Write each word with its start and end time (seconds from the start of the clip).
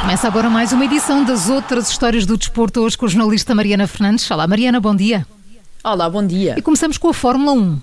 Começa 0.00 0.26
agora 0.26 0.50
mais 0.50 0.72
uma 0.72 0.84
edição 0.84 1.24
das 1.24 1.48
outras 1.48 1.88
histórias 1.88 2.26
do 2.26 2.36
desporto, 2.36 2.80
hoje 2.80 2.98
com 2.98 3.06
a 3.06 3.08
jornalista 3.08 3.54
Mariana 3.54 3.86
Fernandes. 3.86 4.30
Olá, 4.30 4.46
Mariana, 4.46 4.80
bom 4.80 4.94
dia. 4.94 5.26
Olá, 5.82 6.10
bom 6.10 6.26
dia. 6.26 6.56
E 6.58 6.62
começamos 6.62 6.98
com 6.98 7.08
a 7.08 7.14
Fórmula 7.14 7.52
1. 7.52 7.80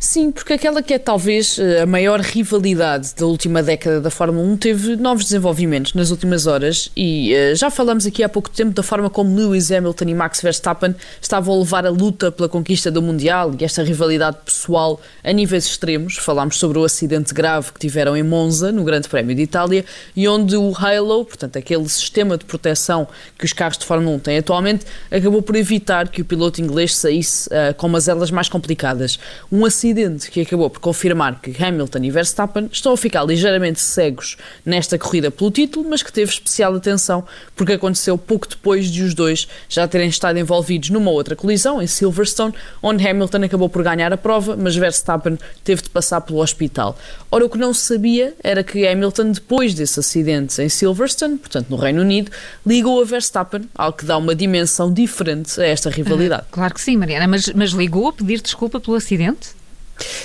Sim, 0.00 0.30
porque 0.30 0.52
aquela 0.52 0.80
que 0.80 0.94
é 0.94 0.98
talvez 0.98 1.58
eh, 1.58 1.82
a 1.82 1.86
maior 1.86 2.20
rivalidade 2.20 3.16
da 3.16 3.26
última 3.26 3.64
década 3.64 4.00
da 4.00 4.10
Fórmula 4.10 4.46
1 4.46 4.56
teve 4.56 4.96
novos 4.96 5.24
desenvolvimentos 5.24 5.92
nas 5.92 6.12
últimas 6.12 6.46
horas 6.46 6.88
e 6.96 7.34
uh, 7.34 7.56
já 7.56 7.68
falamos 7.68 8.06
aqui 8.06 8.22
há 8.22 8.28
pouco 8.28 8.48
tempo 8.48 8.70
da 8.70 8.82
forma 8.82 9.10
como 9.10 9.34
Lewis 9.34 9.72
Hamilton 9.72 10.04
e 10.04 10.14
Max 10.14 10.40
Verstappen 10.40 10.94
estavam 11.20 11.52
a 11.52 11.58
levar 11.58 11.84
a 11.84 11.90
luta 11.90 12.30
pela 12.30 12.48
conquista 12.48 12.92
do 12.92 13.02
Mundial 13.02 13.52
e 13.58 13.64
esta 13.64 13.82
rivalidade 13.82 14.36
pessoal 14.44 15.00
a 15.24 15.32
níveis 15.32 15.66
extremos. 15.66 16.16
Falámos 16.16 16.58
sobre 16.58 16.78
o 16.78 16.84
acidente 16.84 17.34
grave 17.34 17.72
que 17.72 17.80
tiveram 17.80 18.16
em 18.16 18.22
Monza, 18.22 18.70
no 18.70 18.84
Grande 18.84 19.08
Prémio 19.08 19.34
de 19.34 19.42
Itália, 19.42 19.84
e 20.14 20.28
onde 20.28 20.56
o 20.56 20.72
Halo, 20.76 21.24
portanto 21.24 21.58
aquele 21.58 21.88
sistema 21.88 22.38
de 22.38 22.44
proteção 22.44 23.08
que 23.36 23.44
os 23.44 23.52
carros 23.52 23.76
de 23.76 23.84
Fórmula 23.84 24.14
1 24.14 24.18
têm 24.20 24.38
atualmente, 24.38 24.86
acabou 25.10 25.42
por 25.42 25.56
evitar 25.56 26.06
que 26.06 26.22
o 26.22 26.24
piloto 26.24 26.60
inglês 26.60 26.94
saísse 26.94 27.48
uh, 27.48 27.74
com 27.74 27.88
umas 27.88 28.06
elas 28.06 28.30
mais 28.30 28.48
complicadas. 28.48 29.18
Um 29.50 29.64
acidente 29.64 29.87
acidente 29.88 30.30
que 30.30 30.42
acabou 30.42 30.68
por 30.68 30.80
confirmar 30.80 31.40
que 31.40 31.64
Hamilton 31.64 31.98
e 32.02 32.10
Verstappen 32.10 32.68
estão 32.70 32.92
a 32.92 32.96
ficar 32.96 33.24
ligeiramente 33.24 33.80
cegos 33.80 34.36
nesta 34.64 34.98
corrida 34.98 35.30
pelo 35.30 35.50
título, 35.50 35.88
mas 35.88 36.02
que 36.02 36.12
teve 36.12 36.30
especial 36.30 36.74
atenção 36.74 37.24
porque 37.56 37.72
aconteceu 37.72 38.18
pouco 38.18 38.46
depois 38.46 38.90
de 38.90 39.02
os 39.02 39.14
dois 39.14 39.48
já 39.68 39.88
terem 39.88 40.08
estado 40.08 40.38
envolvidos 40.38 40.90
numa 40.90 41.10
outra 41.10 41.34
colisão 41.34 41.80
em 41.80 41.86
Silverstone, 41.86 42.52
onde 42.82 43.06
Hamilton 43.06 43.44
acabou 43.44 43.68
por 43.68 43.82
ganhar 43.82 44.12
a 44.12 44.16
prova, 44.16 44.56
mas 44.56 44.76
Verstappen 44.76 45.38
teve 45.64 45.82
de 45.82 45.90
passar 45.90 46.20
pelo 46.20 46.40
hospital. 46.40 46.98
Ora, 47.30 47.46
o 47.46 47.48
que 47.48 47.58
não 47.58 47.72
se 47.72 47.80
sabia 47.80 48.34
era 48.44 48.62
que 48.62 48.86
Hamilton, 48.86 49.32
depois 49.32 49.72
desse 49.72 50.00
acidente 50.00 50.60
em 50.60 50.68
Silverstone, 50.68 51.38
portanto 51.38 51.70
no 51.70 51.76
Reino 51.76 52.02
Unido, 52.02 52.30
ligou 52.66 53.00
a 53.00 53.04
Verstappen, 53.06 53.62
algo 53.74 53.96
que 53.96 54.04
dá 54.04 54.18
uma 54.18 54.34
dimensão 54.34 54.92
diferente 54.92 55.58
a 55.58 55.66
esta 55.66 55.88
rivalidade. 55.88 56.42
Uh, 56.42 56.52
claro 56.52 56.74
que 56.74 56.80
sim, 56.80 56.96
Mariana, 56.96 57.26
mas, 57.26 57.48
mas 57.54 57.70
ligou 57.70 58.08
a 58.08 58.12
pedir 58.12 58.42
desculpa 58.42 58.78
pelo 58.78 58.96
acidente? 58.96 59.57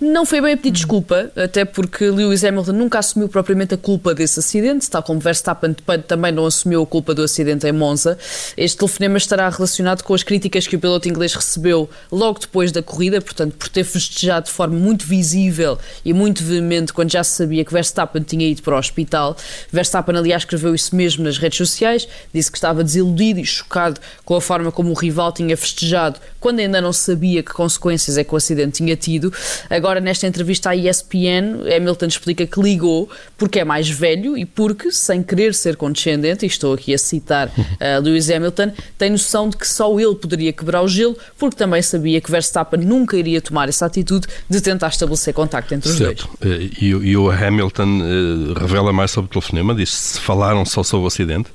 Não 0.00 0.26
foi 0.26 0.40
bem 0.40 0.54
a 0.54 0.56
pedir 0.56 0.72
desculpa, 0.72 1.30
até 1.36 1.64
porque 1.64 2.10
Lewis 2.10 2.44
Hamilton 2.44 2.72
nunca 2.72 2.98
assumiu 2.98 3.28
propriamente 3.28 3.74
a 3.74 3.78
culpa 3.78 4.14
desse 4.14 4.40
acidente, 4.40 4.90
tal 4.90 5.02
como 5.02 5.20
Verstappen 5.20 5.74
também 6.06 6.32
não 6.32 6.46
assumiu 6.46 6.82
a 6.82 6.86
culpa 6.86 7.14
do 7.14 7.22
acidente 7.22 7.66
em 7.66 7.72
Monza. 7.72 8.18
Este 8.56 8.78
telefonema 8.78 9.16
estará 9.16 9.48
relacionado 9.48 10.02
com 10.02 10.12
as 10.12 10.22
críticas 10.22 10.66
que 10.66 10.76
o 10.76 10.78
piloto 10.78 11.08
inglês 11.08 11.34
recebeu 11.34 11.88
logo 12.10 12.40
depois 12.40 12.72
da 12.72 12.82
corrida, 12.82 13.20
portanto, 13.20 13.54
por 13.56 13.68
ter 13.68 13.84
festejado 13.84 14.46
de 14.46 14.52
forma 14.52 14.76
muito 14.76 15.06
visível 15.06 15.78
e 16.04 16.12
muito 16.12 16.42
veemente 16.42 16.92
quando 16.92 17.12
já 17.12 17.22
se 17.24 17.36
sabia 17.36 17.64
que 17.64 17.72
Verstappen 17.72 18.22
tinha 18.22 18.46
ido 18.46 18.62
para 18.62 18.74
o 18.74 18.78
hospital. 18.78 19.36
Verstappen, 19.70 20.16
aliás, 20.16 20.42
escreveu 20.42 20.74
isso 20.74 20.94
mesmo 20.94 21.24
nas 21.24 21.38
redes 21.38 21.58
sociais, 21.58 22.06
disse 22.32 22.50
que 22.50 22.58
estava 22.58 22.82
desiludido 22.84 23.40
e 23.40 23.46
chocado 23.46 24.00
com 24.24 24.34
a 24.36 24.40
forma 24.40 24.70
como 24.70 24.90
o 24.90 24.94
rival 24.94 25.32
tinha 25.32 25.56
festejado 25.56 26.20
quando 26.40 26.58
ainda 26.58 26.80
não 26.80 26.92
sabia 26.92 27.42
que 27.42 27.52
consequências 27.52 28.18
é 28.18 28.24
que 28.24 28.34
o 28.34 28.36
acidente 28.36 28.76
tinha 28.76 28.94
tido. 28.96 29.32
Agora, 29.70 30.00
nesta 30.00 30.26
entrevista 30.26 30.70
à 30.70 30.76
ESPN, 30.76 31.62
Hamilton 31.76 32.06
explica 32.06 32.46
que 32.46 32.60
ligou 32.60 33.08
porque 33.36 33.60
é 33.60 33.64
mais 33.64 33.88
velho 33.88 34.36
e 34.36 34.44
porque, 34.44 34.90
sem 34.90 35.22
querer 35.22 35.54
ser 35.54 35.76
condescendente, 35.76 36.44
e 36.44 36.48
estou 36.48 36.74
aqui 36.74 36.94
a 36.94 36.98
citar 36.98 37.48
uh, 37.48 38.00
Lewis 38.02 38.30
Hamilton, 38.30 38.72
tem 38.96 39.10
noção 39.10 39.48
de 39.48 39.56
que 39.56 39.66
só 39.66 39.98
ele 39.98 40.14
poderia 40.14 40.52
quebrar 40.52 40.82
o 40.82 40.88
gelo, 40.88 41.16
porque 41.38 41.56
também 41.56 41.82
sabia 41.82 42.20
que 42.20 42.30
Verstappen 42.30 42.80
nunca 42.80 43.16
iria 43.16 43.40
tomar 43.40 43.68
essa 43.68 43.86
atitude 43.86 44.26
de 44.48 44.60
tentar 44.60 44.88
estabelecer 44.88 45.34
contacto 45.34 45.74
entre 45.74 45.90
os 45.90 45.96
certo. 45.96 46.28
dois. 46.40 46.60
Eh, 46.60 46.70
e, 46.80 46.86
e 46.86 47.16
o 47.16 47.30
Hamilton 47.30 48.00
uh, 48.00 48.52
revela 48.54 48.92
mais 48.92 49.10
sobre 49.10 49.28
o 49.28 49.32
telefonema, 49.32 49.74
diz 49.74 49.90
se 49.90 50.20
falaram 50.20 50.64
só 50.64 50.82
sobre 50.82 51.04
o 51.04 51.06
acidente. 51.06 51.48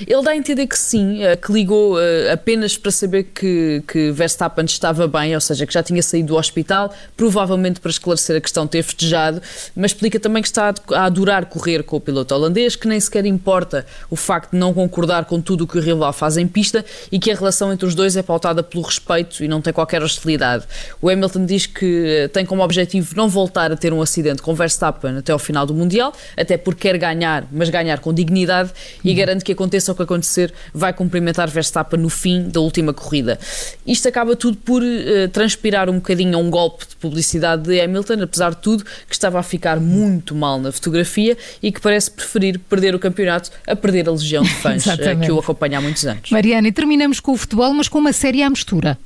Ele 0.00 0.22
dá 0.22 0.32
a 0.32 0.36
entender 0.36 0.66
que 0.66 0.78
sim, 0.78 1.22
eh, 1.22 1.36
que 1.36 1.52
ligou 1.52 2.00
eh, 2.00 2.32
apenas 2.32 2.76
para 2.76 2.90
saber 2.90 3.24
que, 3.24 3.82
que 3.86 4.10
Verstappen 4.10 4.64
estava 4.64 5.06
bem, 5.06 5.34
ou 5.34 5.40
seja, 5.40 5.66
que 5.66 5.72
já 5.72 5.82
tinha 5.82 6.02
saído 6.02 6.28
do 6.28 6.36
hospital, 6.36 6.92
provavelmente 7.16 7.80
para 7.80 7.90
esclarecer 7.90 8.36
a 8.36 8.40
questão 8.40 8.66
ter 8.66 8.82
festejado, 8.82 9.40
mas 9.76 9.92
explica 9.92 10.18
também 10.18 10.42
que 10.42 10.48
está 10.48 10.74
a 10.92 11.04
adorar 11.04 11.46
correr 11.46 11.82
com 11.82 11.96
o 11.96 12.00
piloto 12.00 12.34
holandês, 12.34 12.76
que 12.76 12.88
nem 12.88 12.98
sequer 12.98 13.26
importa 13.26 13.86
o 14.10 14.16
facto 14.16 14.52
de 14.52 14.58
não 14.58 14.72
concordar 14.72 15.24
com 15.24 15.40
tudo 15.40 15.64
o 15.64 15.66
que 15.66 15.78
o 15.78 15.80
rival 15.80 16.12
faz 16.12 16.36
em 16.36 16.46
pista 16.46 16.84
e 17.10 17.18
que 17.18 17.30
a 17.30 17.34
relação 17.34 17.72
entre 17.72 17.86
os 17.86 17.94
dois 17.94 18.16
é 18.16 18.22
pautada 18.22 18.62
pelo 18.62 18.82
respeito 18.82 19.42
e 19.44 19.48
não 19.48 19.60
tem 19.60 19.72
qualquer 19.72 20.02
hostilidade. 20.02 20.64
O 21.00 21.08
Hamilton 21.08 21.46
diz 21.46 21.66
que 21.66 22.04
eh, 22.06 22.28
tem 22.28 22.44
como 22.44 22.62
objetivo 22.62 23.14
não 23.16 23.28
voltar 23.28 23.70
a 23.72 23.76
ter 23.76 23.92
um 23.92 24.00
acidente 24.00 24.42
com 24.42 24.54
Verstappen 24.54 25.18
até 25.18 25.32
ao 25.32 25.38
final 25.38 25.66
do 25.66 25.74
Mundial, 25.74 26.12
até 26.36 26.56
porque 26.56 26.88
quer 26.88 26.98
ganhar, 26.98 27.46
mas 27.50 27.68
ganhar 27.68 28.00
com 28.00 28.12
dignidade 28.12 28.70
e 29.02 29.10
uhum. 29.10 29.16
garante 29.16 29.44
que 29.44 29.52
aconteça 29.52 29.83
o 29.92 29.96
que 29.96 30.02
acontecer, 30.02 30.52
vai 30.72 30.92
cumprimentar 30.92 31.48
Verstappen 31.48 32.00
no 32.00 32.08
fim 32.08 32.48
da 32.48 32.60
última 32.60 32.92
corrida. 32.92 33.38
Isto 33.86 34.08
acaba 34.08 34.36
tudo 34.36 34.56
por 34.56 34.82
uh, 34.82 35.28
transpirar 35.32 35.88
um 35.88 35.94
bocadinho 35.94 36.36
a 36.36 36.40
um 36.40 36.50
golpe 36.50 36.86
de 36.88 36.96
publicidade 36.96 37.62
de 37.62 37.80
Hamilton, 37.80 38.22
apesar 38.22 38.50
de 38.50 38.58
tudo, 38.58 38.84
que 38.84 39.12
estava 39.12 39.38
a 39.38 39.42
ficar 39.42 39.80
muito 39.80 40.34
mal 40.34 40.60
na 40.60 40.72
fotografia 40.72 41.36
e 41.62 41.70
que 41.70 41.80
parece 41.80 42.10
preferir 42.10 42.58
perder 42.58 42.94
o 42.94 42.98
campeonato 42.98 43.50
a 43.66 43.76
perder 43.76 44.08
a 44.08 44.12
legião 44.12 44.42
de 44.42 44.54
fãs 44.54 44.86
uh, 44.86 45.20
que 45.24 45.30
o 45.30 45.38
acompanha 45.38 45.78
há 45.78 45.80
muitos 45.80 46.06
anos. 46.06 46.30
Mariana, 46.30 46.68
e 46.68 46.72
terminamos 46.72 47.20
com 47.20 47.32
o 47.32 47.36
futebol, 47.36 47.72
mas 47.74 47.88
com 47.88 47.98
uma 47.98 48.12
série 48.12 48.42
à 48.42 48.50
mistura. 48.50 48.98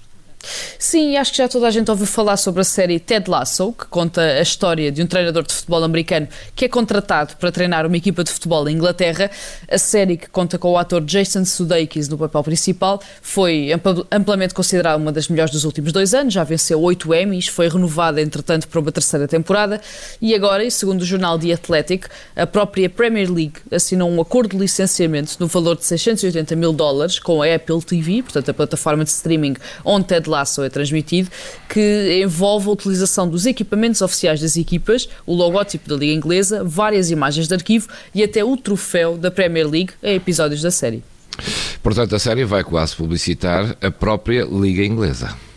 Sim, 0.78 1.16
acho 1.16 1.32
que 1.32 1.38
já 1.38 1.48
toda 1.48 1.66
a 1.66 1.70
gente 1.70 1.90
ouviu 1.90 2.06
falar 2.06 2.36
sobre 2.36 2.60
a 2.60 2.64
série 2.64 3.00
Ted 3.00 3.28
Lasso, 3.28 3.72
que 3.72 3.86
conta 3.86 4.20
a 4.22 4.40
história 4.40 4.92
de 4.92 5.02
um 5.02 5.06
treinador 5.06 5.42
de 5.42 5.52
futebol 5.52 5.82
americano 5.82 6.28
que 6.54 6.64
é 6.64 6.68
contratado 6.68 7.36
para 7.36 7.50
treinar 7.50 7.84
uma 7.86 7.96
equipa 7.96 8.22
de 8.22 8.30
futebol 8.30 8.68
em 8.68 8.74
Inglaterra. 8.74 9.30
A 9.70 9.78
série, 9.78 10.16
que 10.16 10.28
conta 10.28 10.58
com 10.58 10.70
o 10.70 10.78
ator 10.78 11.02
Jason 11.02 11.44
Sudeikis 11.44 12.08
no 12.08 12.16
papel 12.16 12.42
principal, 12.44 13.00
foi 13.20 13.70
amplamente 14.10 14.54
considerada 14.54 14.96
uma 14.96 15.12
das 15.12 15.28
melhores 15.28 15.52
dos 15.52 15.64
últimos 15.64 15.92
dois 15.92 16.14
anos, 16.14 16.32
já 16.32 16.44
venceu 16.44 16.80
oito 16.80 17.12
Emmys, 17.12 17.48
foi 17.48 17.68
renovada, 17.68 18.20
entretanto, 18.20 18.68
para 18.68 18.80
uma 18.80 18.92
terceira 18.92 19.26
temporada 19.26 19.80
e 20.20 20.34
agora, 20.34 20.68
segundo 20.70 21.02
o 21.02 21.04
jornal 21.04 21.38
The 21.38 21.52
Athletic, 21.52 22.06
a 22.36 22.46
própria 22.46 22.88
Premier 22.88 23.30
League 23.30 23.54
assinou 23.70 24.10
um 24.10 24.20
acordo 24.20 24.50
de 24.50 24.58
licenciamento 24.58 25.36
no 25.40 25.46
valor 25.46 25.76
de 25.76 25.84
680 25.84 26.54
mil 26.54 26.72
dólares 26.72 27.18
com 27.18 27.42
a 27.42 27.54
Apple 27.54 27.82
TV, 27.82 28.22
portanto 28.22 28.50
a 28.50 28.54
plataforma 28.54 29.04
de 29.04 29.10
streaming 29.10 29.56
onde 29.84 30.06
Ted 30.06 30.27
Lasso 30.28 30.62
é 30.62 30.68
transmitido, 30.68 31.30
que 31.68 32.22
envolve 32.22 32.68
a 32.68 32.72
utilização 32.72 33.28
dos 33.28 33.46
equipamentos 33.46 34.00
oficiais 34.02 34.40
das 34.40 34.56
equipas, 34.56 35.08
o 35.26 35.34
logótipo 35.34 35.88
da 35.88 35.96
Liga 35.96 36.12
Inglesa, 36.12 36.62
várias 36.64 37.10
imagens 37.10 37.48
de 37.48 37.54
arquivo 37.54 37.88
e 38.14 38.22
até 38.22 38.44
o 38.44 38.56
troféu 38.56 39.16
da 39.16 39.30
Premier 39.30 39.68
League 39.68 39.90
a 40.02 40.10
episódios 40.10 40.62
da 40.62 40.70
série. 40.70 41.02
Portanto, 41.82 42.14
a 42.14 42.18
série 42.18 42.44
vai 42.44 42.64
quase 42.64 42.94
publicitar 42.96 43.76
a 43.80 43.90
própria 43.90 44.44
Liga 44.44 44.84
Inglesa. 44.84 45.47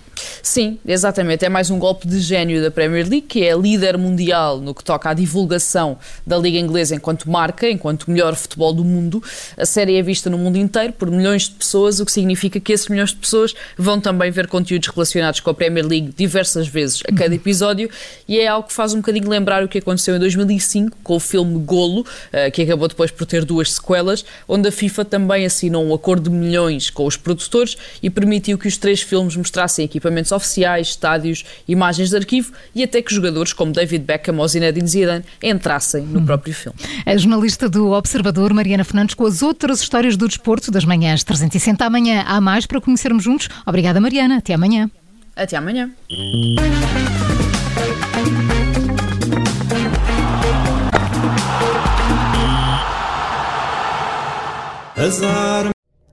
Sim, 0.44 0.80
exatamente. 0.86 1.46
É 1.46 1.50
mais 1.50 1.70
um 1.70 1.78
golpe 1.78 2.08
de 2.08 2.20
gênio 2.20 2.62
da 2.62 2.72
Premier 2.72 3.08
League, 3.08 3.28
que 3.28 3.44
é 3.44 3.56
líder 3.56 3.98
mundial 3.98 4.60
no 4.60 4.74
que 4.74 4.84
toca 4.84 5.12
à 5.12 5.14
divulgação 5.14 5.98
da 6.26 6.38
Liga 6.38 6.58
Inglesa 6.58 6.96
enquanto 6.96 7.30
marca, 7.30 7.70
enquanto 7.70 8.10
melhor 8.10 8.36
futebol 8.36 8.74
do 8.74 8.84
mundo. 8.84 9.24
A 9.56 9.66
série 9.66 9.98
é 9.98 10.02
vista 10.02 10.30
no 10.30 10.38
mundo 10.40 10.58
inteiro 10.58 10.94
por 10.94 11.12
milhões 11.12 11.44
de 11.44 11.52
pessoas, 11.52 12.00
o 12.00 12.06
que 12.06 12.12
significa 12.12 12.60
que 12.60 12.74
esses 12.74 12.88
milhões 12.88 13.12
de 13.12 13.18
pessoas 13.18 13.54
vão 13.78 14.02
também 14.02 14.32
ver 14.32 14.48
conteúdos 14.48 14.88
relacionados 14.88 15.40
com 15.40 15.50
a 15.52 15.54
Premier 15.54 15.86
League 15.86 16.14
diversas 16.18 16.68
vezes 16.68 17.04
a 17.08 17.14
cada 17.14 17.36
episódio 17.36 17.90
e 18.28 18.40
é 18.40 18.48
algo 18.48 18.68
que 18.68 18.74
faz 18.74 18.94
um 18.94 18.98
bocadinho 18.98 19.30
lembrar 19.30 19.64
o 19.64 19.68
que 19.68 19.78
aconteceu 19.78 20.16
em 20.16 20.20
2005 20.20 20.98
com 21.04 21.16
o 21.16 21.20
filme 21.20 21.60
Golo, 21.60 22.06
eh, 22.32 22.50
que 22.50 22.64
acabou 22.64 22.88
depois 22.88 23.12
por 23.12 23.26
ter 23.28 23.46
duas 23.46 23.74
sequelas, 23.74 24.26
onde 24.48 24.68
a 24.68 24.72
FIFA 24.72 25.06
também 25.06 25.46
assinou 25.46 25.86
um 25.86 25.94
acordo 25.94 26.30
de 26.30 26.36
milhões 26.36 26.90
com 26.90 27.06
os 27.06 27.16
produtores 27.16 27.78
e 28.02 28.10
permitiu 28.10 28.58
que 28.58 28.68
os 28.68 28.78
três 28.78 29.02
filmes 29.02 29.36
mostrassem 29.36 29.86
equipamentos 29.86 30.31
oficiais, 30.32 30.90
estádios, 30.90 31.44
imagens 31.68 32.10
de 32.10 32.16
arquivo 32.16 32.54
e 32.74 32.84
até 32.84 33.02
que 33.02 33.14
jogadores 33.14 33.54
como 33.54 33.72
David 33.72 34.06
Beckham 34.06 34.38
ou 34.38 34.48
Zinedine 34.48 34.88
Zidane 34.88 35.26
entrassem 35.42 36.04
no 36.04 36.20
hum. 36.20 36.26
próprio 36.26 36.54
filme. 36.54 36.78
A 37.06 37.16
jornalista 37.18 37.70
do 37.70 37.92
Observador, 37.92 38.54
Mariana 38.54 38.84
Fernandes, 38.84 39.16
com 39.16 39.26
as 39.26 39.42
outras 39.42 39.82
histórias 39.82 40.16
do 40.16 40.28
desporto 40.28 40.72
das 40.72 40.86
manhãs 40.86 41.24
360 41.24 41.86
amanhã. 41.86 42.24
Há 42.26 42.40
mais 42.40 42.66
para 42.66 42.82
conhecermos 42.82 43.24
juntos. 43.24 43.50
Obrigada, 43.66 44.00
Mariana. 44.00 44.38
Até 44.38 44.54
amanhã. 44.54 44.90
Até 45.36 45.58
amanhã. 45.58 45.92
Azar. 54.98 55.71